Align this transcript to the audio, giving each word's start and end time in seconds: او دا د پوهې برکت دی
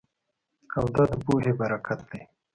او 0.77 0.83
دا 0.95 1.03
د 1.11 1.13
پوهې 1.23 1.51
برکت 1.59 1.99
دی 2.09 2.21